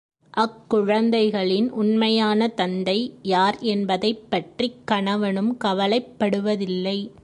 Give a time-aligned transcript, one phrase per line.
[0.29, 3.19] அக் குழந்தைகளின் உண்மையான தந்தை,
[3.21, 7.11] யார் என்பதைப் பற்றிக் கணவனும் கவலைப்படுவதில்லை.